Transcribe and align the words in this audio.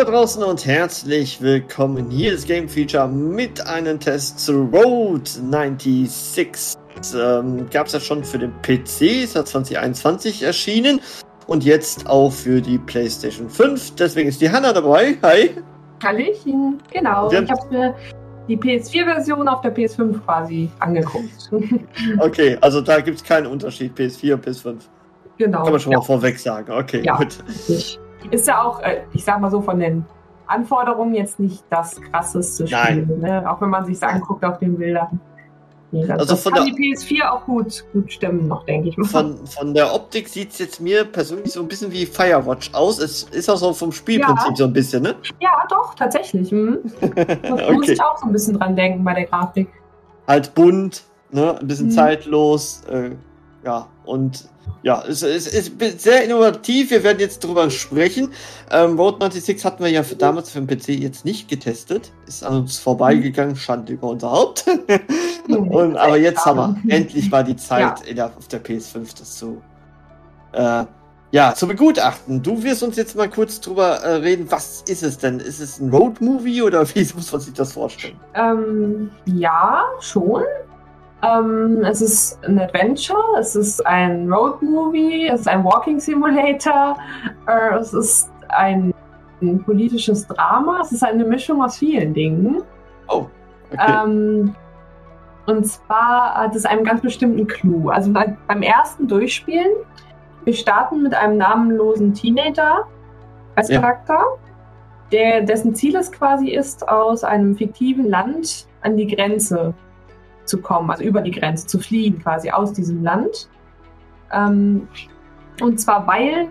Da 0.00 0.10
draußen 0.10 0.42
und 0.42 0.64
herzlich 0.64 1.42
willkommen. 1.42 2.08
Hier 2.08 2.32
ist 2.32 2.46
Game 2.46 2.70
Feature 2.70 3.06
mit 3.06 3.66
einem 3.66 4.00
Test 4.00 4.40
zu 4.40 4.62
Road 4.72 5.28
96. 5.28 6.74
Ähm, 7.14 7.68
Gab 7.70 7.86
es 7.86 7.92
ja 7.92 8.00
schon 8.00 8.24
für 8.24 8.38
den 8.38 8.50
PC, 8.62 9.24
ist 9.24 9.34
ja 9.34 9.44
2021 9.44 10.42
erschienen 10.42 11.00
und 11.48 11.64
jetzt 11.64 12.08
auch 12.08 12.32
für 12.32 12.62
die 12.62 12.78
PlayStation 12.78 13.50
5. 13.50 13.96
Deswegen 13.96 14.30
ist 14.30 14.40
die 14.40 14.50
Hanna 14.50 14.72
dabei. 14.72 15.18
Hi. 15.22 15.50
Hallöchen, 16.02 16.78
genau. 16.90 17.30
Ich 17.30 17.50
habe 17.50 17.68
mir 17.70 17.94
die 18.48 18.56
PS4-Version 18.56 19.48
auf 19.48 19.60
der 19.60 19.76
PS5 19.76 20.18
quasi 20.20 20.70
angeguckt. 20.78 21.50
Okay, 22.20 22.56
also 22.62 22.80
da 22.80 23.00
gibt 23.00 23.18
es 23.18 23.24
keinen 23.24 23.48
Unterschied, 23.48 23.92
PS4 23.98 24.32
und 24.32 24.46
PS5. 24.46 24.76
genau. 25.36 25.62
Kann 25.62 25.72
man 25.72 25.80
schon 25.80 25.92
ja, 25.92 25.98
mal 25.98 26.04
vorweg 26.04 26.38
sagen. 26.38 26.72
Okay, 26.72 27.02
Ja. 27.04 27.16
gut. 27.18 27.36
richtig. 27.46 27.99
Ist 28.30 28.46
ja 28.46 28.62
auch, 28.62 28.80
äh, 28.80 29.02
ich 29.12 29.24
sag 29.24 29.40
mal 29.40 29.50
so, 29.50 29.60
von 29.60 29.78
den 29.78 30.04
Anforderungen 30.46 31.14
jetzt 31.14 31.38
nicht 31.40 31.64
das 31.70 32.00
krasseste. 32.00 32.66
Spiel. 32.66 33.06
Ne? 33.06 33.48
Auch 33.50 33.60
wenn 33.60 33.70
man 33.70 33.84
sich 33.84 34.02
anguckt 34.02 34.44
auf 34.44 34.58
den 34.58 34.76
Bildern. 34.76 35.20
Nee, 35.92 36.02
das, 36.06 36.20
Also 36.20 36.34
das 36.34 36.42
von 36.44 36.52
kann 36.52 36.66
der- 36.66 36.74
die 36.74 36.94
PS4 36.94 37.30
auch 37.32 37.44
gut, 37.46 37.84
gut 37.92 38.12
stimmen 38.12 38.46
noch, 38.46 38.64
denke 38.64 38.90
ich 38.90 38.96
mal. 38.96 39.06
Von, 39.08 39.44
von 39.46 39.74
der 39.74 39.92
Optik 39.92 40.28
sieht 40.28 40.52
es 40.52 40.58
jetzt 40.60 40.80
mir 40.80 41.04
persönlich 41.04 41.52
so 41.52 41.60
ein 41.60 41.66
bisschen 41.68 41.90
wie 41.90 42.06
Firewatch 42.06 42.72
aus. 42.74 43.00
Es 43.00 43.24
ist 43.24 43.48
auch 43.50 43.56
so 43.56 43.72
vom 43.72 43.90
Spielprinzip 43.90 44.50
Ja. 44.50 44.56
so 44.56 44.64
ein 44.64 44.72
bisschen, 44.72 45.02
ne? 45.02 45.16
ja, 45.40 45.50
doch, 45.68 45.94
tatsächlich. 45.94 46.50
Hm. 46.52 46.78
Da 47.00 47.72
muss 47.72 47.82
okay. 47.82 47.92
ich 47.92 48.02
auch 48.02 48.16
so 48.18 48.26
ein 48.26 48.32
bisschen 48.32 48.56
dran 48.58 48.76
denken 48.76 49.02
bei 49.02 49.14
der 49.14 49.24
Grafik. 49.26 49.68
Halt 50.28 50.54
bunt, 50.54 51.02
ne? 51.32 51.58
Ein 51.58 51.66
bisschen 51.66 51.86
Mhm. 51.86 51.90
zeitlos. 51.92 52.82
Äh, 52.88 53.10
ja, 53.64 53.88
und 54.04 54.48
ja, 54.82 55.02
es, 55.06 55.22
es 55.22 55.46
ist 55.46 56.00
sehr 56.00 56.24
innovativ. 56.24 56.90
Wir 56.90 57.04
werden 57.04 57.20
jetzt 57.20 57.44
drüber 57.44 57.68
sprechen. 57.70 58.32
Ähm, 58.70 58.98
Road 58.98 59.20
96 59.20 59.64
hatten 59.64 59.84
wir 59.84 59.90
ja 59.90 60.02
für 60.02 60.16
damals 60.16 60.50
für 60.50 60.60
den 60.60 60.66
PC 60.66 60.88
jetzt 61.00 61.24
nicht 61.24 61.48
getestet. 61.48 62.12
Ist 62.26 62.42
an 62.44 62.60
uns 62.60 62.78
vorbeigegangen, 62.78 63.56
Schande 63.56 63.92
über 63.92 64.08
unser 64.08 64.30
Haupt. 64.30 64.64
Und, 65.48 65.96
aber 65.96 66.16
jetzt 66.16 66.44
haben 66.46 66.80
wir 66.82 66.94
endlich 66.94 67.30
mal 67.30 67.44
die 67.44 67.56
Zeit 67.56 68.06
in 68.06 68.16
der, 68.16 68.26
auf 68.36 68.48
der 68.48 68.64
PS5 68.64 69.18
das 69.18 69.36
zu, 69.36 69.60
äh, 70.52 70.84
ja, 71.32 71.54
zu 71.54 71.68
begutachten. 71.68 72.42
Du 72.42 72.62
wirst 72.62 72.82
uns 72.82 72.96
jetzt 72.96 73.16
mal 73.16 73.28
kurz 73.28 73.60
drüber 73.60 73.96
äh, 73.96 74.14
reden, 74.16 74.46
was 74.50 74.82
ist 74.82 75.02
es 75.02 75.18
denn? 75.18 75.40
Ist 75.40 75.60
es 75.60 75.78
ein 75.78 75.90
Road-Movie 75.90 76.62
oder 76.62 76.88
wie 76.94 77.06
muss 77.14 77.30
man 77.30 77.40
sich 77.40 77.52
das 77.52 77.72
vorstellen? 77.72 78.18
Ähm, 78.34 79.10
ja, 79.26 79.84
schon. 80.00 80.44
Ähm, 81.22 81.84
es 81.84 82.00
ist 82.00 82.44
ein 82.44 82.58
Adventure, 82.58 83.38
es 83.38 83.54
ist 83.54 83.86
ein 83.86 84.32
Road-Movie, 84.32 85.28
es 85.28 85.40
ist 85.40 85.48
ein 85.48 85.64
Walking 85.64 86.00
Simulator, 86.00 86.96
äh, 87.46 87.78
es 87.78 87.92
ist 87.92 88.30
ein, 88.48 88.94
ein 89.42 89.62
politisches 89.62 90.26
Drama, 90.26 90.80
es 90.80 90.92
ist 90.92 91.02
eine 91.02 91.24
Mischung 91.24 91.62
aus 91.62 91.78
vielen 91.78 92.14
Dingen. 92.14 92.62
Oh, 93.08 93.26
okay. 93.72 94.04
Ähm, 94.04 94.54
und 95.46 95.64
zwar 95.64 96.34
hat 96.34 96.54
es 96.54 96.64
einen 96.64 96.84
ganz 96.84 97.02
bestimmten 97.02 97.46
Clou. 97.46 97.90
Also 97.90 98.12
bei, 98.12 98.36
beim 98.46 98.62
ersten 98.62 99.06
Durchspielen, 99.06 99.72
wir 100.44 100.54
starten 100.54 101.02
mit 101.02 101.14
einem 101.14 101.36
namenlosen 101.36 102.14
Teenager 102.14 102.86
als 103.56 103.68
Ja. 103.68 103.80
Charakter, 103.80 104.24
der, 105.12 105.42
dessen 105.42 105.74
Ziel 105.74 105.96
es 105.96 106.10
quasi 106.12 106.50
ist, 106.50 106.88
aus 106.88 107.24
einem 107.24 107.56
fiktiven 107.56 108.08
Land 108.08 108.66
an 108.82 108.96
die 108.96 109.06
Grenze 109.06 109.74
zu 110.50 110.60
kommen, 110.60 110.90
also 110.90 111.04
über 111.04 111.22
die 111.22 111.30
Grenze 111.30 111.66
zu 111.66 111.78
fliehen, 111.78 112.18
quasi 112.20 112.50
aus 112.50 112.72
diesem 112.72 113.02
Land. 113.02 113.48
Ähm, 114.32 114.88
und 115.62 115.80
zwar 115.80 116.06
weil 116.06 116.48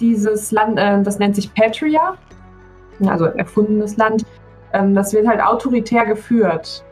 dieses 0.00 0.52
Land, 0.52 0.78
äh, 0.78 1.02
das 1.02 1.18
nennt 1.18 1.34
sich 1.36 1.52
Patria, 1.54 2.14
also 3.06 3.26
erfundenes 3.26 3.96
Land, 3.96 4.24
ähm, 4.72 4.94
das 4.94 5.12
wird 5.12 5.26
halt 5.26 5.42
autoritär 5.42 6.06
geführt. 6.06 6.84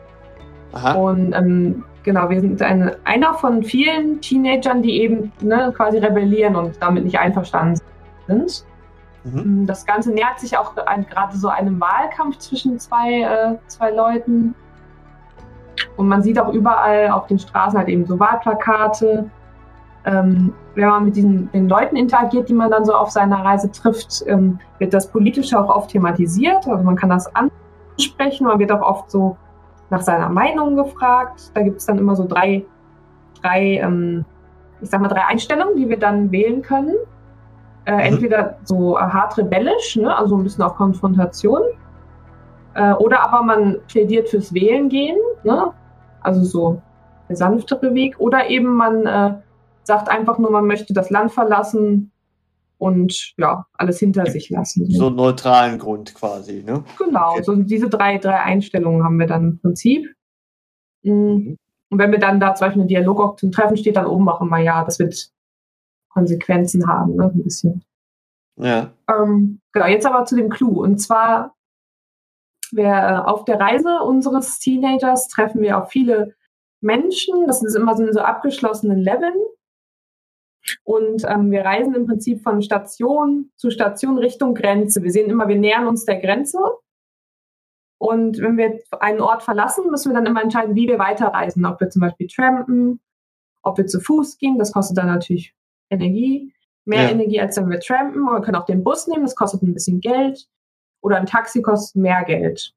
Aha. 0.73 0.93
Und 0.93 1.33
ähm, 1.33 1.83
genau, 2.03 2.29
wir 2.29 2.41
sind 2.41 2.61
eine, 2.61 2.97
einer 3.03 3.33
von 3.35 3.63
vielen 3.63 4.21
Teenagern, 4.21 4.81
die 4.81 5.01
eben 5.01 5.31
ne, 5.41 5.73
quasi 5.75 5.97
rebellieren 5.97 6.55
und 6.55 6.81
damit 6.81 7.03
nicht 7.05 7.19
einverstanden 7.19 7.79
sind. 8.27 8.65
Mhm. 9.23 9.39
Ähm, 9.39 9.65
Das 9.67 9.85
Ganze 9.85 10.11
nähert 10.11 10.39
sich 10.39 10.57
auch 10.57 10.75
gerade 10.75 11.37
so 11.37 11.47
einem 11.47 11.79
Wahlkampf 11.79 12.37
zwischen 12.39 12.79
zwei, 12.79 13.21
äh, 13.21 13.55
zwei 13.67 13.91
Leuten. 13.91 14.55
Und 15.97 16.07
man 16.07 16.21
sieht 16.23 16.39
auch 16.39 16.51
überall 16.51 17.11
auf 17.11 17.27
den 17.27 17.39
Straßen 17.39 17.77
halt 17.77 17.87
eben 17.87 18.05
so 18.05 18.19
Wahlplakate. 18.19 19.29
Ähm, 20.05 20.53
wenn 20.75 20.89
man 20.89 21.05
mit 21.05 21.15
diesen, 21.15 21.51
den 21.51 21.69
Leuten 21.69 21.95
interagiert, 21.95 22.49
die 22.49 22.53
man 22.53 22.71
dann 22.71 22.83
so 22.83 22.93
auf 22.93 23.11
seiner 23.11 23.43
Reise 23.43 23.71
trifft, 23.71 24.23
ähm, 24.27 24.59
wird 24.79 24.93
das 24.93 25.07
Politische 25.07 25.59
auch 25.59 25.73
oft 25.73 25.91
thematisiert. 25.91 26.67
Also 26.67 26.83
man 26.83 26.95
kann 26.95 27.09
das 27.09 27.31
ansprechen, 27.35 28.47
man 28.47 28.59
wird 28.59 28.71
auch 28.71 28.81
oft 28.81 29.11
so 29.11 29.37
nach 29.89 30.01
seiner 30.01 30.29
Meinung 30.29 30.75
gefragt. 30.75 31.51
Da 31.53 31.61
gibt 31.61 31.77
es 31.77 31.85
dann 31.85 31.99
immer 31.99 32.15
so 32.15 32.25
drei, 32.27 32.65
drei 33.41 33.77
ähm, 33.77 34.25
ich 34.81 34.89
sag 34.89 34.99
mal, 34.99 35.07
drei 35.07 35.25
Einstellungen, 35.25 35.75
die 35.77 35.87
wir 35.87 35.97
dann 35.97 36.31
wählen 36.31 36.61
können. 36.61 36.95
Äh, 37.85 37.93
Mhm. 37.93 37.99
Entweder 37.99 38.57
so 38.63 38.99
hart 38.99 39.37
rebellisch, 39.37 39.95
ne, 39.95 40.15
also 40.15 40.37
ein 40.37 40.43
bisschen 40.43 40.63
auf 40.63 40.75
Konfrontation. 40.75 41.61
Äh, 42.75 42.93
oder 42.93 43.23
aber 43.23 43.43
man 43.43 43.77
plädiert 43.87 44.29
fürs 44.29 44.53
Wählen 44.53 44.89
gehen, 44.89 45.17
ne? 45.43 45.71
Also 46.23 46.43
so 46.43 46.81
der 47.29 47.35
sanftere 47.35 47.93
Weg. 47.93 48.19
Oder 48.19 48.49
eben 48.49 48.75
man 48.75 49.05
äh, 49.05 49.35
sagt 49.83 50.09
einfach 50.09 50.37
nur, 50.37 50.51
man 50.51 50.65
möchte 50.65 50.93
das 50.93 51.09
Land 51.09 51.31
verlassen 51.31 52.11
und 52.77 53.33
ja, 53.37 53.65
alles 53.73 53.99
hinter 53.99 54.25
sich 54.25 54.49
lassen. 54.49 54.89
So 54.89 55.07
einen 55.07 55.15
neutralen 55.15 55.79
Grund 55.79 56.13
quasi, 56.15 56.63
ne? 56.63 56.83
Genau, 56.97 57.31
Okay. 57.33 57.43
so 57.43 57.55
diese 57.55 57.89
drei, 57.89 58.17
drei 58.17 58.41
Einstellungen 58.41 59.03
haben 59.03 59.19
wir 59.19 59.27
dann 59.27 59.43
im 59.43 59.59
Prinzip. 59.59 60.13
Mm. 61.03 61.55
Und 61.89 61.99
wenn 61.99 62.11
wir 62.11 62.19
dann 62.19 62.39
da 62.39 62.55
zum 62.55 62.65
Beispiel 62.65 62.81
eine 62.81 62.87
Dialogoption 62.87 63.51
treffen, 63.51 63.77
steht 63.77 63.95
dann 63.95 64.07
oben 64.07 64.27
auch 64.27 64.41
immer, 64.41 64.57
ja, 64.57 64.83
das 64.83 64.99
wird 64.99 65.29
Konsequenzen 66.09 66.87
haben, 66.87 67.15
ne, 67.15 67.31
ein 67.33 67.43
bisschen. 67.43 67.83
Ja. 68.57 68.91
Ähm, 69.09 69.59
genau, 69.71 69.87
jetzt 69.87 70.05
aber 70.05 70.25
zu 70.25 70.35
dem 70.35 70.49
Clou. 70.49 70.83
Und 70.83 70.97
zwar, 70.99 71.55
wir, 72.75 72.85
äh, 72.85 73.29
auf 73.29 73.45
der 73.45 73.59
Reise 73.59 73.99
unseres 73.99 74.59
Teenagers 74.59 75.27
treffen 75.27 75.61
wir 75.61 75.77
auf 75.77 75.89
viele 75.89 76.35
Menschen. 76.81 77.47
Das 77.47 77.63
ist 77.63 77.75
immer 77.75 77.95
so 77.95 78.03
in 78.05 78.13
so 78.13 78.19
abgeschlossenen 78.19 78.99
Leveln. 78.99 79.35
Und 80.83 81.23
ähm, 81.27 81.51
wir 81.51 81.65
reisen 81.65 81.93
im 81.93 82.05
Prinzip 82.05 82.41
von 82.41 82.61
Station 82.61 83.51
zu 83.57 83.69
Station 83.69 84.17
Richtung 84.17 84.55
Grenze. 84.55 85.03
Wir 85.03 85.11
sehen 85.11 85.29
immer, 85.29 85.47
wir 85.47 85.57
nähern 85.57 85.87
uns 85.87 86.05
der 86.05 86.19
Grenze. 86.19 86.57
Und 87.97 88.39
wenn 88.39 88.57
wir 88.57 88.81
einen 88.99 89.21
Ort 89.21 89.43
verlassen, 89.43 89.89
müssen 89.89 90.11
wir 90.11 90.15
dann 90.15 90.25
immer 90.25 90.41
entscheiden, 90.41 90.75
wie 90.75 90.87
wir 90.87 90.99
weiterreisen. 90.99 91.65
Ob 91.65 91.79
wir 91.79 91.89
zum 91.89 92.01
Beispiel 92.01 92.27
trampen, 92.27 93.01
ob 93.61 93.77
wir 93.77 93.87
zu 93.87 93.99
Fuß 93.99 94.37
gehen. 94.37 94.57
Das 94.57 94.71
kostet 94.71 94.97
dann 94.97 95.07
natürlich 95.07 95.53
Energie 95.89 96.53
mehr 96.85 97.03
Ja. 97.03 97.09
Energie, 97.09 97.39
als 97.39 97.57
wenn 97.57 97.69
wir 97.69 97.79
trampen. 97.79 98.23
Oder 98.27 98.39
wir 98.39 98.41
können 98.41 98.57
auch 98.57 98.65
den 98.65 98.83
Bus 98.83 99.07
nehmen, 99.07 99.23
das 99.23 99.35
kostet 99.35 99.61
ein 99.63 99.73
bisschen 99.73 100.01
Geld. 100.01 100.47
Oder 101.03 101.17
ein 101.17 101.25
Taxi 101.25 101.61
kostet 101.61 102.01
mehr 102.01 102.23
Geld. 102.23 102.73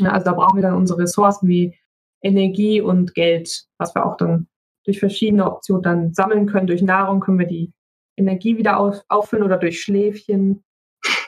Ja, 0.00 0.12
also 0.12 0.24
da 0.24 0.32
brauchen 0.32 0.56
wir 0.56 0.62
dann 0.62 0.74
unsere 0.74 1.00
Ressourcen 1.00 1.48
wie 1.48 1.76
Energie 2.22 2.80
und 2.80 3.14
Geld, 3.14 3.66
was 3.78 3.94
wir 3.94 4.06
auch 4.06 4.16
dann 4.16 4.48
durch 4.84 4.98
verschiedene 4.98 5.44
Optionen 5.44 5.82
dann 5.82 6.14
sammeln 6.14 6.46
können. 6.46 6.66
Durch 6.66 6.82
Nahrung 6.82 7.20
können 7.20 7.38
wir 7.38 7.46
die 7.46 7.72
Energie 8.16 8.56
wieder 8.56 8.78
auf, 8.78 9.02
auffüllen 9.08 9.44
oder 9.44 9.58
durch 9.58 9.82
Schläfchen. 9.82 10.64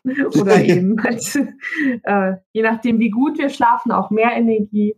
oder 0.40 0.60
eben, 0.64 1.02
halt, 1.02 1.36
äh, 2.04 2.36
je 2.52 2.62
nachdem, 2.62 2.98
wie 2.98 3.10
gut 3.10 3.38
wir 3.38 3.50
schlafen, 3.50 3.92
auch 3.92 4.10
mehr 4.10 4.32
Energie. 4.32 4.96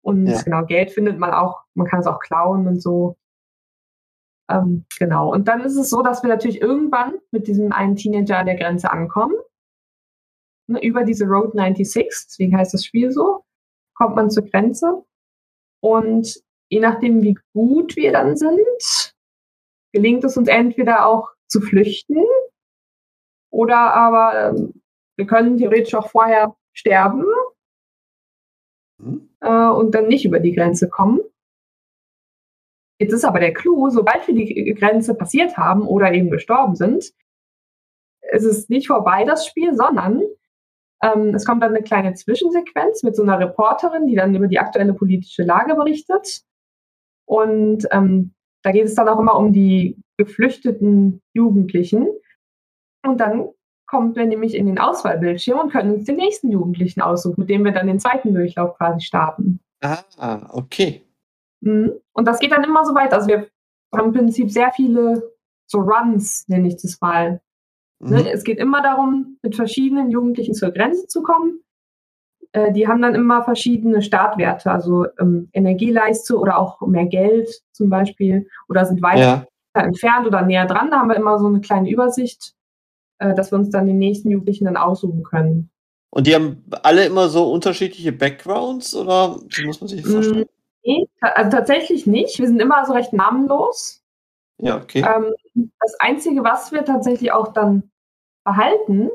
Und 0.00 0.26
Ja. 0.26 0.40
genau, 0.42 0.64
Geld 0.64 0.90
findet 0.90 1.18
man 1.18 1.32
auch, 1.32 1.64
man 1.74 1.86
kann 1.86 2.00
es 2.00 2.06
auch 2.06 2.20
klauen 2.20 2.66
und 2.66 2.80
so. 2.80 3.16
Ähm, 4.50 4.86
genau. 4.98 5.30
Und 5.30 5.48
dann 5.48 5.60
ist 5.60 5.76
es 5.76 5.90
so, 5.90 6.00
dass 6.00 6.22
wir 6.22 6.30
natürlich 6.30 6.62
irgendwann 6.62 7.14
mit 7.30 7.46
diesem 7.46 7.72
einen 7.72 7.96
Teenager 7.96 8.38
an 8.38 8.46
der 8.46 8.56
Grenze 8.56 8.90
ankommen. 8.90 9.34
Ne, 10.68 10.84
über 10.84 11.04
diese 11.04 11.24
Road 11.24 11.52
96, 11.52 12.26
deswegen 12.28 12.56
heißt 12.56 12.74
das 12.74 12.84
Spiel 12.84 13.10
so, 13.10 13.44
kommt 13.94 14.16
man 14.16 14.30
zur 14.30 14.44
Grenze. 14.44 15.04
Und 15.80 16.42
je 16.68 16.80
nachdem, 16.80 17.22
wie 17.22 17.38
gut 17.54 17.96
wir 17.96 18.12
dann 18.12 18.36
sind, 18.36 19.14
gelingt 19.92 20.24
es 20.24 20.36
uns 20.36 20.48
entweder 20.48 21.06
auch 21.06 21.30
zu 21.46 21.60
flüchten. 21.60 22.24
Oder 23.50 23.94
aber 23.94 24.50
ähm, 24.50 24.82
wir 25.16 25.26
können 25.26 25.56
theoretisch 25.56 25.94
auch 25.94 26.10
vorher 26.10 26.54
sterben 26.72 27.24
Mhm. 28.98 29.28
äh, 29.40 29.68
und 29.68 29.94
dann 29.94 30.08
nicht 30.08 30.24
über 30.24 30.40
die 30.40 30.54
Grenze 30.54 30.88
kommen. 30.88 31.20
Jetzt 33.00 33.12
ist 33.12 33.24
aber 33.24 33.38
der 33.38 33.52
Clou, 33.52 33.90
sobald 33.90 34.26
wir 34.26 34.34
die 34.34 34.74
Grenze 34.74 35.14
passiert 35.14 35.56
haben 35.56 35.86
oder 35.86 36.12
eben 36.12 36.30
gestorben 36.30 36.74
sind, 36.74 37.12
ist 38.32 38.44
es 38.44 38.68
nicht 38.68 38.88
vorbei, 38.88 39.24
das 39.24 39.46
Spiel, 39.46 39.74
sondern 39.76 40.22
ähm, 41.02 41.34
es 41.34 41.44
kommt 41.44 41.62
dann 41.62 41.74
eine 41.74 41.82
kleine 41.82 42.14
Zwischensequenz 42.14 43.02
mit 43.02 43.14
so 43.14 43.22
einer 43.22 43.38
Reporterin, 43.38 44.06
die 44.06 44.16
dann 44.16 44.34
über 44.34 44.48
die 44.48 44.58
aktuelle 44.58 44.94
politische 44.94 45.44
Lage 45.44 45.74
berichtet. 45.74 46.42
Und 47.26 47.86
ähm, 47.90 48.34
da 48.62 48.72
geht 48.72 48.86
es 48.86 48.94
dann 48.94 49.08
auch 49.08 49.18
immer 49.18 49.36
um 49.36 49.52
die 49.52 49.96
geflüchteten 50.16 51.22
Jugendlichen. 51.34 52.08
Und 53.06 53.20
dann 53.20 53.48
kommen 53.86 54.14
wir 54.16 54.26
nämlich 54.26 54.54
in 54.54 54.66
den 54.66 54.78
Auswahlbildschirm 54.78 55.58
und 55.58 55.72
können 55.72 55.94
uns 55.94 56.04
den 56.04 56.16
nächsten 56.16 56.50
Jugendlichen 56.50 57.00
aussuchen, 57.00 57.40
mit 57.40 57.50
dem 57.50 57.64
wir 57.64 57.72
dann 57.72 57.86
den 57.86 58.00
zweiten 58.00 58.34
Durchlauf 58.34 58.76
quasi 58.76 59.00
starten. 59.00 59.60
Ah, 59.80 60.48
okay. 60.52 61.02
Mhm. 61.60 61.92
Und 62.12 62.26
das 62.26 62.40
geht 62.40 62.52
dann 62.52 62.64
immer 62.64 62.84
so 62.84 62.94
weiter. 62.94 63.16
Also 63.16 63.28
wir 63.28 63.48
haben 63.94 64.08
im 64.08 64.12
Prinzip 64.12 64.50
sehr 64.50 64.72
viele 64.72 65.32
so 65.66 65.78
Runs, 65.78 66.46
nenne 66.48 66.68
ich 66.68 66.76
das 66.76 67.00
mal. 67.00 67.40
Ne? 68.00 68.20
Mhm. 68.20 68.26
Es 68.32 68.44
geht 68.44 68.58
immer 68.58 68.82
darum, 68.82 69.38
mit 69.42 69.56
verschiedenen 69.56 70.10
Jugendlichen 70.10 70.54
zur 70.54 70.70
Grenze 70.70 71.06
zu 71.08 71.22
kommen. 71.22 71.60
Äh, 72.52 72.72
die 72.72 72.86
haben 72.88 73.02
dann 73.02 73.14
immer 73.14 73.42
verschiedene 73.42 74.02
Startwerte, 74.02 74.70
also 74.70 75.06
ähm, 75.18 75.48
Energieleiste 75.52 76.38
oder 76.38 76.58
auch 76.58 76.80
mehr 76.82 77.06
Geld 77.06 77.48
zum 77.72 77.90
Beispiel 77.90 78.48
oder 78.68 78.84
sind 78.84 79.02
weiter 79.02 79.46
Ja. 79.74 79.82
entfernt 79.82 80.26
oder 80.26 80.42
näher 80.42 80.66
dran. 80.66 80.90
Da 80.90 80.98
haben 81.00 81.08
wir 81.08 81.16
immer 81.16 81.38
so 81.38 81.46
eine 81.46 81.60
kleine 81.60 81.90
Übersicht, 81.90 82.54
äh, 83.18 83.34
dass 83.34 83.50
wir 83.52 83.58
uns 83.58 83.70
dann 83.70 83.86
den 83.86 83.98
nächsten 83.98 84.30
Jugendlichen 84.30 84.64
dann 84.66 84.76
aussuchen 84.76 85.22
können. 85.24 85.70
Und 86.10 86.26
die 86.26 86.34
haben 86.34 86.64
alle 86.84 87.04
immer 87.04 87.28
so 87.28 87.52
unterschiedliche 87.52 88.12
Backgrounds 88.12 88.94
oder 88.96 89.36
wie 89.48 89.66
muss 89.66 89.80
man 89.80 89.88
sich 89.88 90.02
das 90.02 90.10
vorstellen? 90.12 90.46
Nee, 90.84 91.06
ta- 91.20 91.32
also 91.34 91.50
tatsächlich 91.50 92.06
nicht. 92.06 92.38
Wir 92.38 92.46
sind 92.46 92.60
immer 92.62 92.86
so 92.86 92.94
recht 92.94 93.12
namenlos. 93.12 94.02
Ja, 94.56 94.76
okay. 94.78 95.00
Ähm, 95.06 95.34
das 95.80 95.94
Einzige, 96.00 96.44
was 96.44 96.72
wir 96.72 96.84
tatsächlich 96.84 97.32
auch 97.32 97.52
dann 97.52 97.90
behalten 98.44 99.10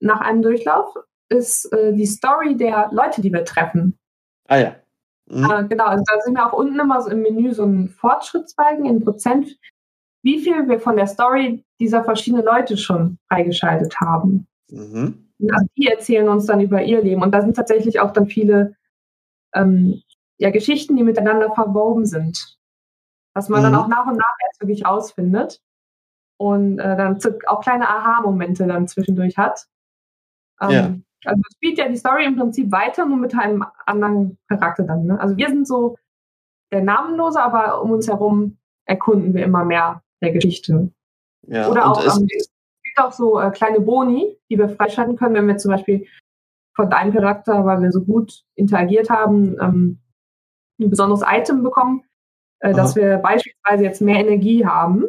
nach 0.00 0.20
einem 0.20 0.42
Durchlauf, 0.42 0.94
ist 1.28 1.72
äh, 1.72 1.92
die 1.92 2.06
Story 2.06 2.56
der 2.56 2.88
Leute, 2.92 3.20
die 3.20 3.32
wir 3.32 3.44
treffen. 3.44 3.98
Ah 4.48 4.58
ja. 4.58 4.76
Mhm. 5.28 5.50
Äh, 5.50 5.64
genau, 5.68 5.86
also 5.86 6.04
da 6.06 6.20
sind 6.20 6.34
wir 6.34 6.46
auch 6.46 6.52
unten 6.52 6.78
immer 6.78 7.00
so 7.00 7.10
im 7.10 7.22
Menü 7.22 7.52
so 7.52 7.64
ein 7.64 7.88
Fortschrittsbalken 7.88 8.86
in 8.86 9.04
Prozent, 9.04 9.58
wie 10.22 10.38
viel 10.38 10.68
wir 10.68 10.80
von 10.80 10.96
der 10.96 11.06
Story 11.06 11.64
dieser 11.80 12.04
verschiedenen 12.04 12.44
Leute 12.44 12.76
schon 12.76 13.18
freigeschaltet 13.28 14.00
haben. 14.00 14.46
Mhm. 14.70 15.26
Also 15.40 15.66
die 15.76 15.86
erzählen 15.88 16.28
uns 16.28 16.46
dann 16.46 16.60
über 16.60 16.82
ihr 16.82 17.02
Leben. 17.02 17.22
Und 17.22 17.32
da 17.32 17.42
sind 17.42 17.54
tatsächlich 17.54 18.00
auch 18.00 18.12
dann 18.12 18.26
viele 18.26 18.74
ähm, 19.54 20.02
ja, 20.38 20.50
Geschichten, 20.50 20.96
die 20.96 21.02
miteinander 21.02 21.52
verwoben 21.52 22.06
sind. 22.06 22.56
Was 23.36 23.50
man 23.50 23.62
dann 23.62 23.72
Mhm. 23.72 23.78
auch 23.78 23.88
nach 23.88 24.06
und 24.06 24.16
nach 24.16 24.34
erst 24.46 24.60
wirklich 24.60 24.86
rausfindet. 24.86 25.60
Und 26.38 26.78
äh, 26.78 26.96
dann 26.96 27.18
auch 27.46 27.60
kleine 27.60 27.88
Aha-Momente 27.88 28.66
dann 28.66 28.88
zwischendurch 28.88 29.36
hat. 29.36 29.66
Ähm, 30.60 30.70
Ja. 30.70 30.94
Also 31.24 31.42
es 31.48 31.54
spielt 31.56 31.78
ja 31.78 31.88
die 31.88 31.96
Story 31.96 32.24
im 32.24 32.36
Prinzip 32.36 32.70
weiter, 32.72 33.04
nur 33.04 33.16
mit 33.16 33.34
einem 33.34 33.64
anderen 33.84 34.38
Charakter 34.48 34.84
dann. 34.84 35.06
Ne? 35.06 35.20
Also 35.20 35.36
wir 35.36 35.48
sind 35.48 35.66
so 35.66 35.96
der 36.72 36.82
Namenlose, 36.82 37.40
aber 37.42 37.82
um 37.82 37.90
uns 37.90 38.06
herum 38.08 38.58
erkunden 38.86 39.34
wir 39.34 39.44
immer 39.44 39.64
mehr 39.64 40.02
der 40.22 40.32
Geschichte. 40.32 40.90
Ja, 41.46 41.68
Oder 41.68 41.90
auch, 41.90 42.04
es, 42.04 42.16
ähm, 42.16 42.28
es 42.36 42.50
gibt 42.84 42.98
auch 42.98 43.12
so 43.12 43.40
äh, 43.40 43.50
kleine 43.50 43.80
Boni, 43.80 44.38
die 44.50 44.58
wir 44.58 44.68
freischalten 44.68 45.16
können, 45.16 45.34
wenn 45.34 45.48
wir 45.48 45.56
zum 45.58 45.72
Beispiel 45.72 46.06
von 46.74 46.90
deinem 46.90 47.12
Charakter, 47.12 47.64
weil 47.64 47.82
wir 47.82 47.92
so 47.92 48.02
gut 48.02 48.44
interagiert 48.54 49.10
haben, 49.10 49.56
ähm, 49.60 49.98
ein 50.78 50.90
besonderes 50.90 51.22
Item 51.26 51.62
bekommen, 51.62 52.04
äh, 52.60 52.74
dass 52.74 52.96
wir 52.96 53.18
beispielsweise 53.18 53.84
jetzt 53.84 54.00
mehr 54.00 54.18
Energie 54.20 54.64
haben. 54.66 55.04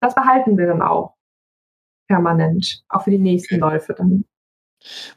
Das 0.00 0.14
behalten 0.14 0.56
wir 0.56 0.66
dann 0.66 0.82
auch 0.82 1.14
permanent, 2.08 2.82
auch 2.88 3.02
für 3.04 3.10
die 3.10 3.18
nächsten 3.18 3.54
Okay. 3.56 3.60
Läufe 3.60 3.94
dann. 3.94 4.24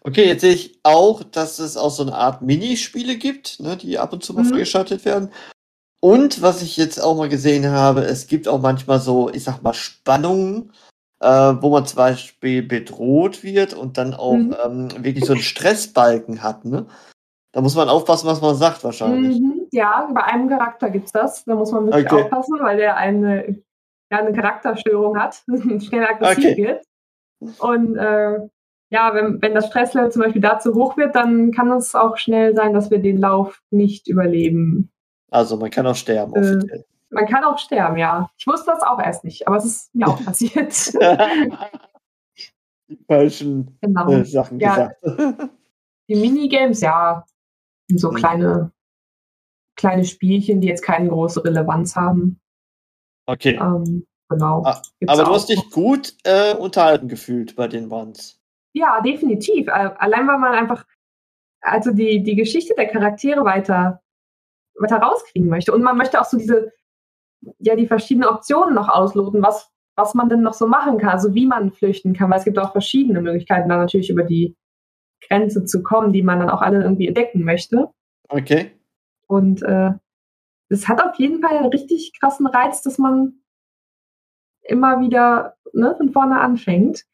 okay, 0.04 0.26
jetzt 0.28 0.42
sehe 0.42 0.54
ich 0.54 0.80
auch, 0.84 1.24
dass 1.24 1.60
es 1.60 1.78
auch 1.78 1.90
so 1.90 2.04
eine 2.04 2.16
Art 2.16 2.42
Minispiele 2.42 3.18
gibt, 3.18 3.60
ne, 3.60 3.78
die 3.78 3.98
ab 3.98 4.14
und 4.14 4.24
zu 4.24 4.34
mal 4.34 4.44
Mhm. 4.44 4.50
freigeschaltet 4.50 5.06
werden. 5.06 5.30
Und 6.02 6.42
was 6.42 6.62
ich 6.62 6.76
jetzt 6.78 7.02
auch 7.02 7.16
mal 7.16 7.30
gesehen 7.30 7.68
habe, 7.70 8.02
es 8.02 8.28
gibt 8.28 8.48
auch 8.48 8.60
manchmal 8.62 9.00
so, 9.00 9.30
ich 9.30 9.44
sag 9.46 9.62
mal, 9.64 9.74
Spannungen, 9.74 10.74
äh, 11.22 11.28
wo 11.28 11.70
man 11.70 11.86
zum 11.86 11.98
Beispiel 11.98 12.62
bedroht 12.62 13.42
wird 13.44 13.74
und 13.74 13.98
dann 13.98 14.14
auch 14.14 14.36
Mhm. 14.36 14.56
ähm, 14.66 15.04
wirklich 15.04 15.26
so 15.26 15.34
einen 15.34 15.42
Stressbalken 15.42 16.44
hat, 16.44 16.66
ne? 16.66 16.88
Da 17.54 17.62
muss 17.62 17.76
man 17.76 17.88
aufpassen, 17.88 18.28
was 18.28 18.42
man 18.42 18.56
sagt 18.56 18.84
wahrscheinlich. 18.84 19.40
Mhm, 19.40 19.63
ja, 19.74 20.10
bei 20.14 20.24
einem 20.24 20.48
Charakter 20.50 20.90
gibt's 20.90 21.12
das. 21.12 21.44
Da 21.46 21.56
muss 21.56 21.72
man 21.72 21.86
wirklich 21.88 22.06
Okay. 22.12 22.24
aufpassen, 22.24 22.58
weil 22.62 22.78
der 22.78 22.96
eine, 22.98 23.62
ja, 24.12 24.20
eine 24.20 24.34
Charakterstörung 24.34 25.18
hat, 25.20 25.44
schnell 25.82 26.06
aggressiv 26.06 26.52
Okay. 26.52 26.58
wird. 26.58 26.86
Und 27.60 27.96
äh, 27.98 28.40
ja, 28.90 29.14
wenn, 29.16 29.42
wenn 29.42 29.56
das 29.56 29.68
Stresslevel 29.68 30.12
zum 30.12 30.22
Beispiel 30.22 30.42
dazu 30.42 30.74
hoch 30.76 30.96
wird, 30.98 31.16
dann 31.16 31.52
kann 31.52 31.72
es 31.72 31.96
auch 31.96 32.18
schnell 32.18 32.56
sein, 32.56 32.74
dass 32.74 32.92
wir 32.92 33.00
den 33.00 33.18
Lauf 33.18 33.62
nicht 33.72 34.08
überleben. 34.08 34.92
Also 35.32 35.58
man 35.58 35.72
kann 35.72 35.88
auch 35.88 35.96
sterben, 35.96 36.34
Äh, 36.36 36.40
offiziell. 36.40 36.86
Man 37.10 37.26
kann 37.28 37.44
auch 37.44 37.58
sterben, 37.58 37.98
ja. 37.98 38.30
Ich 38.38 38.46
wusste 38.48 38.72
das 38.72 38.84
auch 38.84 39.00
erst 39.00 39.24
nicht, 39.24 39.48
aber 39.48 39.58
es 39.58 39.66
ist 39.66 39.96
mir 39.96 40.08
auch 40.08 40.20
passiert. 40.26 40.94
Die 42.88 42.98
falschen 43.08 43.78
genau. 43.82 44.12
äh, 44.12 44.26
Sachen 44.26 44.60
Ja. 44.60 44.70
gesagt. 44.70 45.02
Die 46.10 46.16
Minigames, 46.16 46.82
ja, 46.82 47.24
so 47.96 48.12
Mhm. 48.12 48.16
kleine, 48.16 48.72
kleine 49.76 50.06
Spielchen, 50.06 50.62
die 50.62 50.68
jetzt 50.68 50.84
keine 50.84 51.10
große 51.10 51.44
Relevanz 51.44 51.96
haben. 51.96 52.40
okay. 53.26 53.60
Ähm, 53.62 54.06
genau. 54.30 54.64
Ah, 54.66 54.82
Aber 55.08 55.24
du 55.24 55.30
auch. 55.30 55.36
hast 55.36 55.50
dich 55.50 55.70
gut 55.72 56.14
äh, 56.24 56.56
unterhalten 56.56 57.08
gefühlt 57.08 57.56
bei 57.56 57.68
den 57.68 57.92
Ones. 57.92 58.40
Ja, 58.74 59.02
definitiv. 59.02 59.68
Äh, 59.68 59.92
Allein 59.98 60.28
weil 60.28 60.40
man 60.40 60.54
einfach 60.54 60.86
also 61.64 61.92
die, 61.92 62.24
die 62.24 62.36
Geschichte 62.36 62.74
der 62.78 62.88
Charaktere 62.88 63.44
weiter, 63.46 64.02
weiter 64.80 64.98
rauskriegen 64.98 65.50
möchte. 65.50 65.74
Und 65.74 65.82
man 65.82 65.98
möchte 65.98 66.20
auch 66.20 66.26
so 66.26 66.38
diese, 66.38 66.72
ja, 67.60 67.76
die 67.76 67.88
verschiedenen 67.88 68.30
Optionen 68.30 68.76
noch 68.76 68.90
ausloten, 68.90 69.42
was, 69.42 69.70
was 69.96 70.14
man 70.14 70.30
denn 70.30 70.42
noch 70.42 70.54
so 70.54 70.68
machen 70.68 70.98
kann, 70.98 71.12
also 71.12 71.34
wie 71.34 71.46
man 71.46 71.72
flüchten 71.72 72.14
kann, 72.14 72.30
weil 72.30 72.40
es 72.40 72.46
gibt 72.46 72.60
auch 72.60 72.74
verschiedene 72.74 73.22
Möglichkeiten, 73.22 73.70
dann 73.70 73.80
natürlich 73.80 74.10
über 74.10 74.24
die 74.24 74.56
Grenze 75.28 75.64
zu 75.64 75.84
kommen, 75.84 76.12
die 76.12 76.22
man 76.22 76.40
dann 76.40 76.50
auch 76.50 76.62
alle 76.62 76.84
irgendwie 76.84 77.08
entdecken 77.08 77.44
möchte. 77.44 77.90
Okay. 78.28 78.72
Und 79.28 79.62
äh, 79.64 79.92
es 80.70 80.88
hat 80.88 81.02
auf 81.02 81.16
jeden 81.16 81.42
Fall 81.42 81.58
einen 81.58 81.70
richtig 81.70 82.14
krassen 82.20 82.48
Reiz, 82.48 82.82
dass 82.82 82.98
man 82.98 83.42
immer 84.62 85.00
wieder 85.02 85.58
ne, 85.74 85.96
von 85.98 86.12
vorne 86.12 86.40
anfängt. 86.40 87.06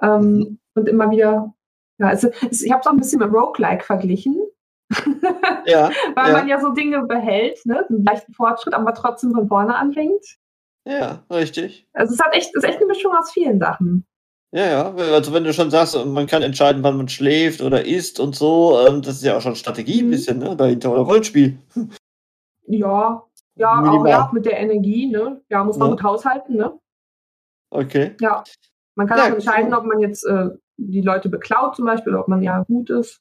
Ähm, 0.00 0.60
und 0.74 0.88
immer 0.88 1.10
wieder, 1.10 1.54
ja, 1.98 2.12
es, 2.12 2.24
ich 2.24 2.70
habe 2.70 2.80
es 2.80 2.86
auch 2.86 2.92
ein 2.92 2.98
bisschen 2.98 3.18
mit 3.18 3.32
Roguelike 3.32 3.84
verglichen, 3.84 4.36
Ja, 5.66 5.90
weil 6.14 6.28
ja. 6.28 6.32
man 6.32 6.48
ja 6.48 6.60
so 6.60 6.70
Dinge 6.70 7.02
behält, 7.04 7.64
ne, 7.66 7.86
einen 7.88 8.04
leichten 8.04 8.32
Fortschritt, 8.32 8.74
aber 8.74 8.94
trotzdem 8.94 9.32
von 9.32 9.48
vorne 9.48 9.76
anfängt. 9.76 10.24
ja, 10.84 11.24
richtig. 11.30 11.88
Also 11.92 12.14
es 12.14 12.20
hat 12.20 12.34
echt, 12.34 12.50
es 12.54 12.62
ist 12.62 12.64
echt 12.64 12.78
eine 12.78 12.86
Mischung 12.86 13.14
aus 13.14 13.30
vielen 13.32 13.58
Sachen. 13.58 14.06
Ja, 14.52 14.66
ja. 14.66 14.94
Also 14.94 15.32
wenn 15.34 15.44
du 15.44 15.52
schon 15.52 15.70
sagst, 15.70 15.94
man 16.06 16.26
kann 16.26 16.42
entscheiden, 16.42 16.82
wann 16.82 16.96
man 16.96 17.08
schläft 17.08 17.60
oder 17.60 17.84
isst 17.84 18.18
und 18.18 18.34
so, 18.34 18.78
ähm, 18.86 19.02
das 19.02 19.16
ist 19.16 19.24
ja 19.24 19.36
auch 19.36 19.42
schon 19.42 19.56
Strategie 19.56 20.00
ein 20.00 20.06
Mhm. 20.06 20.10
bisschen, 20.10 20.38
ne? 20.38 20.56
Dahinter 20.56 20.90
oder 20.92 21.02
Rollenspiel. 21.02 21.58
Ja, 22.66 23.22
ja, 23.56 23.72
auch 23.78 23.82
Minimal. 23.82 24.10
ja, 24.10 24.30
mit 24.32 24.46
der 24.46 24.58
Energie, 24.58 25.06
ne? 25.10 25.40
Ja, 25.50 25.64
muss 25.64 25.76
man 25.76 25.88
Ja. 25.88 25.94
gut 25.96 26.02
haushalten, 26.02 26.56
ne? 26.56 26.78
Okay. 27.70 28.16
Ja. 28.20 28.42
Man 28.94 29.06
kann 29.06 29.18
Ja, 29.18 29.24
auch 29.26 29.30
entscheiden, 29.30 29.74
ob 29.74 29.84
man 29.84 30.00
jetzt 30.00 30.24
äh, 30.24 30.48
die 30.78 31.02
Leute 31.02 31.28
beklaut 31.28 31.76
zum 31.76 31.84
Beispiel, 31.84 32.12
oder 32.14 32.22
ob 32.22 32.28
man 32.28 32.42
ja 32.42 32.62
gut 32.64 32.88
ist. 32.90 33.20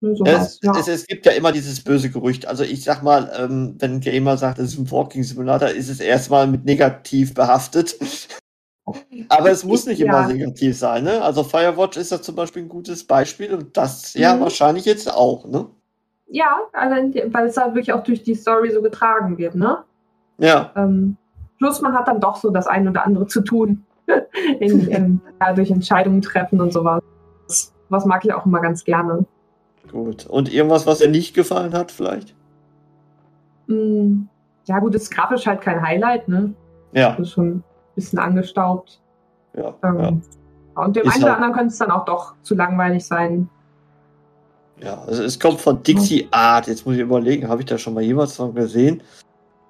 Ne, 0.00 0.12
Es, 0.12 0.18
sowas, 0.18 0.60
ja. 0.62 0.78
es, 0.78 0.86
es 0.88 1.06
gibt 1.06 1.26
ja 1.26 1.32
immer 1.32 1.50
dieses 1.50 1.82
böse 1.82 2.08
Gerücht. 2.10 2.46
Also 2.46 2.62
ich 2.62 2.84
sag 2.84 3.02
mal, 3.02 3.32
ähm, 3.36 3.74
wenn 3.80 3.94
ein 3.94 4.00
Gamer 4.00 4.36
sagt, 4.36 4.58
es 4.60 4.74
ist 4.74 4.78
ein 4.78 4.90
Walking 4.92 5.24
Simulator, 5.24 5.68
ist 5.70 5.88
es 5.88 5.98
erstmal 5.98 6.46
mit 6.46 6.64
negativ 6.64 7.34
behaftet. 7.34 7.96
Aber 9.28 9.50
es 9.50 9.64
muss 9.64 9.86
nicht 9.86 10.00
immer 10.00 10.22
Ja. 10.22 10.28
negativ 10.28 10.76
sein, 10.76 11.04
ne? 11.04 11.22
Also 11.22 11.44
Firewatch 11.44 11.96
ist 11.96 12.12
da 12.12 12.20
zum 12.20 12.34
Beispiel 12.36 12.62
ein 12.62 12.68
gutes 12.68 13.04
Beispiel 13.06 13.54
und 13.54 13.76
das 13.76 14.14
ja 14.14 14.34
Mhm. 14.36 14.40
wahrscheinlich 14.40 14.84
jetzt 14.84 15.12
auch, 15.12 15.46
ne? 15.46 15.66
Ja, 16.26 16.58
also, 16.72 16.94
weil 17.32 17.46
es 17.46 17.56
halt 17.56 17.74
wirklich 17.74 17.92
auch 17.92 18.02
durch 18.02 18.22
die 18.22 18.34
Story 18.34 18.70
so 18.70 18.82
getragen 18.82 19.38
wird, 19.38 19.54
ne? 19.54 19.78
Ja. 20.38 20.72
Ähm, 20.76 21.16
plus 21.58 21.80
man 21.80 21.94
hat 21.94 22.06
dann 22.08 22.20
doch 22.20 22.36
so 22.36 22.50
das 22.50 22.66
ein 22.66 22.88
oder 22.88 23.04
andere 23.06 23.26
zu 23.26 23.40
tun. 23.40 23.84
in, 24.60 24.88
in, 24.88 25.20
ja, 25.40 25.52
durch 25.52 25.70
Entscheidungen 25.70 26.22
treffen 26.22 26.60
und 26.60 26.72
sowas. 26.72 27.02
Was 27.90 28.06
mag 28.06 28.24
ich 28.24 28.32
auch 28.32 28.46
immer 28.46 28.60
ganz 28.60 28.84
gerne. 28.84 29.26
Gut. 29.90 30.26
Und 30.26 30.52
irgendwas, 30.52 30.86
was 30.86 30.98
dir 30.98 31.08
nicht 31.08 31.34
gefallen 31.34 31.72
hat, 31.74 31.90
vielleicht? 31.92 32.34
Mm, 33.66 34.22
ja, 34.66 34.78
gut, 34.78 34.94
ist 34.94 35.10
grafisch 35.10 35.46
halt 35.46 35.60
kein 35.60 35.82
Highlight, 35.82 36.28
ne? 36.28 36.54
Ja. 36.92 37.10
Das 37.12 37.20
ist 37.28 37.32
schon 37.32 37.62
bisschen 37.98 38.18
angestaubt. 38.18 39.00
Ja, 39.56 39.74
Ähm, 39.82 39.98
ja. 40.00 40.82
Und 40.84 40.94
dem 40.96 41.04
Ist 41.06 41.14
einen 41.14 41.24
oder 41.24 41.32
halt- 41.32 41.36
anderen 41.36 41.54
könnte 41.54 41.72
es 41.72 41.78
dann 41.78 41.90
auch 41.90 42.04
doch 42.04 42.34
zu 42.42 42.54
langweilig 42.54 43.04
sein. 43.04 43.48
Ja, 44.80 45.02
also 45.06 45.24
es 45.24 45.38
kommt 45.40 45.60
von 45.60 45.82
Dixie 45.82 46.28
Art. 46.30 46.68
Jetzt 46.68 46.86
muss 46.86 46.94
ich 46.94 47.00
überlegen, 47.00 47.48
habe 47.48 47.62
ich 47.62 47.66
da 47.66 47.76
schon 47.78 47.94
mal 47.94 48.02
jemals 48.02 48.36
von 48.36 48.54
gesehen? 48.54 49.02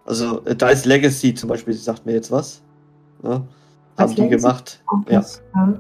Also, 0.04 0.44
äh, 0.44 0.54
da 0.54 0.68
ist 0.68 0.84
Legacy 0.84 1.32
zum 1.34 1.48
Beispiel, 1.48 1.72
sie 1.72 1.80
sagt 1.82 2.04
mir 2.04 2.12
jetzt 2.12 2.30
was. 2.30 2.60
Ja, 3.22 3.42
haben 3.98 4.14
die 4.14 4.28
gemacht. 4.28 4.82
Ja. 5.08 5.18
das, 5.18 5.42
ja. 5.54 5.74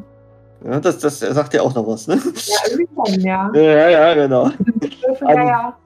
Ja, 0.64 0.80
das, 0.80 0.98
das 0.98 1.20
sagt 1.20 1.54
ja 1.54 1.62
auch 1.62 1.74
noch 1.74 1.86
was, 1.86 2.08
ne? 2.08 2.14
ja, 2.16 2.70
irgendwie 2.70 3.20
ja. 3.26 3.50
Ja, 3.54 3.88
ja, 3.90 4.14
genau. 4.14 4.50
ja, 5.20 5.32
ja. 5.44 5.76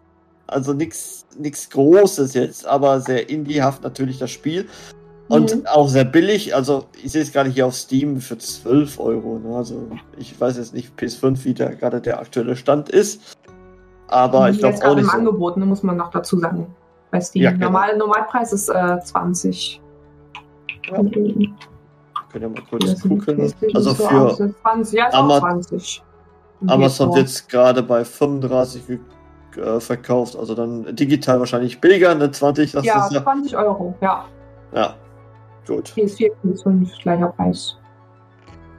Also 0.47 0.73
nichts 0.73 1.27
nix 1.37 1.69
Großes 1.69 2.35
jetzt, 2.35 2.67
aber 2.67 3.01
sehr 3.01 3.29
indiehaft 3.29 3.83
natürlich 3.83 4.19
das 4.19 4.31
Spiel. 4.31 4.69
Und 5.33 5.55
Mhm. 5.57 5.67
auch 5.67 5.89
sehr 5.89 6.05
billig. 6.05 6.55
Also 6.55 6.85
ich 7.03 7.13
sehe 7.13 7.23
es 7.23 7.33
gerade 7.33 7.49
hier 7.51 7.67
auf 7.67 7.75
Steam 7.75 8.21
für 8.21 8.37
12 8.39 8.99
Euro. 9.01 9.39
Ne? 9.39 9.57
Also 9.57 9.89
ich 10.19 10.39
weiß 10.41 10.57
jetzt 10.59 10.75
nicht 10.75 10.93
PS5, 10.99 11.45
wie 11.45 11.55
da 11.55 11.71
gerade 11.71 12.01
der 12.01 12.19
aktuelle 12.21 12.57
Stand 12.57 12.89
ist. 12.89 13.37
Aber 14.09 14.51
ich 14.51 14.59
glaube 14.59 14.75
Jetzt 14.75 14.85
auch 14.85 14.95
nicht 14.95 15.05
im 15.05 15.11
so. 15.11 15.17
Angebot, 15.17 15.57
ne, 15.57 15.65
muss 15.65 15.83
man 15.83 15.97
noch 15.97 16.11
dazu 16.11 16.39
sagen. 16.39 16.67
Bei 17.11 17.21
Steam. 17.21 17.43
Ja, 17.45 17.51
genau. 17.53 17.67
Normal, 17.67 17.97
Normalpreis 17.97 18.53
ist 18.53 18.69
äh, 18.69 18.99
20. 19.03 19.81
Ja. 20.91 20.97
Können 20.99 22.43
ja 22.43 22.49
mal 22.49 22.63
kurz 22.69 23.01
gucken. 23.03 23.53
Also 23.75 23.91
so 23.91 24.07
für 24.07 24.43
ne? 24.43 24.55
20, 24.63 24.99
ja, 24.99 25.07
ist 25.09 25.15
Ama- 25.15 25.37
auch 25.37 25.41
20. 25.41 26.03
Im 26.61 26.69
Amazon 26.69 27.15
wird 27.15 27.27
es 27.27 27.47
gerade 27.49 27.83
bei 27.83 28.05
35 28.05 28.87
ge- 28.87 28.99
äh, 29.63 29.81
verkauft. 29.81 30.37
Also 30.37 30.55
dann 30.55 30.95
digital 30.95 31.39
wahrscheinlich 31.41 31.81
billiger, 31.81 32.15
ne? 32.15 32.31
20, 32.31 32.73
das 32.73 32.85
Ja, 32.85 33.07
ist 33.07 33.13
ja. 33.13 33.23
20 33.23 33.57
Euro, 33.57 33.95
ja. 34.01 34.25
Ja, 34.75 34.95
gut. 35.67 35.93
PS4, 35.97 36.31
PS5, 36.45 37.03
gleicher 37.03 37.29
Preis. 37.29 37.77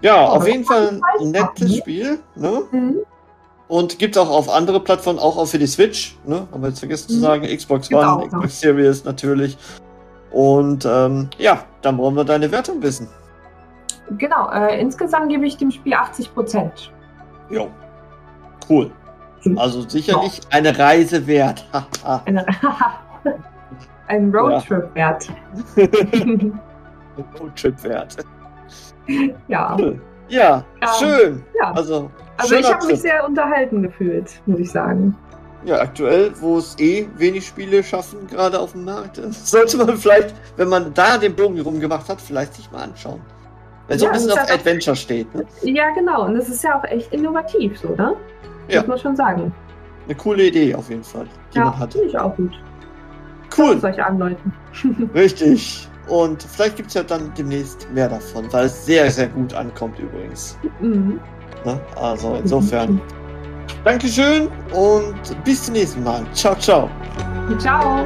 Ja, 0.02 0.26
auf 0.26 0.48
jeden 0.48 0.66
Fall 0.66 1.00
ein 1.20 1.32
nettes 1.32 1.70
ne? 1.70 1.78
Spiel. 1.78 2.20
Ne? 2.36 2.64
Mhm. 2.72 2.96
Und 3.70 3.98
gibt 3.98 4.18
auch 4.18 4.30
auf 4.30 4.50
andere 4.50 4.82
Plattformen, 4.82 5.18
auch, 5.18 5.38
auch 5.38 5.46
für 5.46 5.58
die 5.58 5.68
Switch, 5.68 6.18
ne? 6.26 6.46
Haben 6.52 6.62
wir 6.62 6.70
jetzt 6.70 6.80
vergessen 6.80 7.10
zu 7.10 7.16
Mhm. 7.16 7.22
sagen, 7.22 7.58
Xbox 7.58 7.92
One, 7.92 8.08
auch, 8.08 8.28
Xbox 8.28 8.62
ja. 8.62 8.74
Series 8.74 9.06
natürlich. 9.06 9.58
Und 10.32 10.86
ähm, 10.86 11.30
ja, 11.38 11.64
dann 11.82 11.98
wollen 11.98 12.16
wir 12.16 12.26
deine 12.26 12.52
Wertung 12.52 12.82
wissen. 12.84 13.08
Genau, 14.18 14.52
äh, 14.52 14.80
insgesamt 14.80 15.30
gebe 15.30 15.46
ich 15.46 15.58
dem 15.58 15.72
Spiel 15.72 15.94
80 15.94 16.34
Prozent. 16.34 16.92
Jo. 17.50 17.70
Cool. 18.70 18.92
Mhm. 19.44 19.58
Also 19.58 19.88
sicherlich 19.88 20.42
eine 20.50 20.78
Reise 20.78 21.26
wert. 21.26 21.66
Ein 24.08 24.36
Roadtrip 24.36 24.94
wert. 24.96 25.30
Roadtrip 27.40 27.84
wert. 27.84 28.18
ja. 29.48 29.78
Ja, 30.30 30.64
Ja. 30.82 30.88
schön. 31.00 31.44
Ja. 31.62 31.72
Also, 31.74 32.10
Also 32.38 32.56
ich 32.56 32.74
habe 32.74 32.88
mich 32.88 33.02
sehr 33.02 33.26
unterhalten 33.28 33.84
gefühlt, 33.84 34.32
muss 34.46 34.58
ich 34.60 34.72
sagen. 34.72 35.16
Ja, 35.66 35.82
aktuell, 35.82 36.32
wo 36.40 36.58
es 36.58 36.80
eh 36.80 37.08
wenig 37.18 37.46
Spiele 37.46 37.84
schaffen, 37.84 38.26
gerade 38.28 38.58
auf 38.60 38.72
dem 38.72 38.86
Markt, 38.86 39.18
sollte 39.32 39.78
man 39.78 39.96
vielleicht, 39.98 40.34
wenn 40.56 40.70
man 40.70 40.94
da 40.94 41.18
den 41.18 41.36
Bogen 41.36 41.60
rum 41.60 41.80
gemacht 41.80 42.08
hat, 42.10 42.22
vielleicht 42.22 42.54
sich 42.56 42.72
mal 42.72 42.84
anschauen. 42.84 43.22
Wenn 43.88 44.00
so 44.00 44.06
Ja, 44.06 44.12
ein 44.12 44.14
bisschen 44.16 44.30
das 44.30 44.40
auf 44.46 44.52
Adventure 44.54 44.96
steht. 44.96 45.36
Ne? 45.36 45.46
Ja, 45.64 45.90
genau. 45.92 46.26
Und 46.26 46.36
das 46.36 46.48
ist 46.50 46.64
ja 46.64 46.80
auch 46.80 46.84
echt 46.86 47.14
innovativ, 47.14 47.78
so, 47.80 47.90
ne? 47.90 48.16
Ja. 48.70 48.80
Muss 48.80 48.88
man 48.88 48.98
schon 49.00 49.16
sagen. 49.18 49.54
Eine 50.06 50.16
coole 50.16 50.48
Idee 50.48 50.74
auf 50.74 50.90
jeden 50.90 51.04
Fall, 51.04 51.28
die 51.54 51.58
ja, 51.60 51.66
man 51.66 51.80
hatte. 51.80 51.98
finde 51.98 52.08
ich 52.08 52.18
auch 52.18 52.36
gut. 52.38 52.54
Cool, 53.56 53.78
Solche 53.80 54.04
Anleuten. 54.06 54.54
richtig. 55.14 55.90
Und 56.08 56.44
vielleicht 56.44 56.76
gibt 56.76 56.90
es 56.90 56.96
ja 56.96 57.04
dann 57.04 57.34
demnächst 57.38 57.88
mehr 57.94 58.10
davon, 58.10 58.52
weil 58.52 58.66
es 58.66 58.86
sehr, 58.86 59.10
sehr 59.10 59.28
gut 59.28 59.54
ankommt 59.54 59.98
übrigens. 60.00 60.58
Mhm. 60.82 61.20
Ne? 61.66 61.80
Also 61.96 62.36
insofern, 62.36 63.02
Dankeschön 63.86 64.50
und 64.74 65.44
bis 65.44 65.64
zum 65.64 65.74
nächsten 65.74 66.04
Mal. 66.04 66.26
Ciao, 66.34 66.56
ciao. 66.56 66.90
Ciao. 67.60 68.06